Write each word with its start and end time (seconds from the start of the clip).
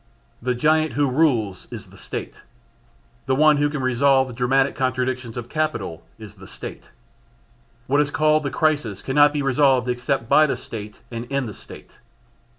The 0.41 0.55
giant 0.55 0.93
who 0.93 1.05
rules 1.07 1.67
is 1.69 1.91
the 1.91 1.95
State. 2.11 2.41
The 3.27 3.35
one 3.35 3.57
who 3.57 3.69
can 3.69 3.83
resolve 3.83 4.27
the 4.27 4.33
dramatic 4.33 4.73
contradictions 4.73 5.37
of 5.37 5.47
capital 5.47 6.03
is 6.17 6.33
the 6.37 6.47
State. 6.47 6.89
What 7.85 8.01
is 8.01 8.09
called 8.09 8.41
the 8.41 8.49
crisis 8.49 9.03
cannot 9.03 9.31
be 9.31 9.43
resolved 9.43 9.87
except 9.87 10.27
by 10.27 10.47
the 10.47 10.57
State 10.57 11.01
and 11.11 11.25
in 11.25 11.45
the 11.45 11.53
State. 11.53 11.99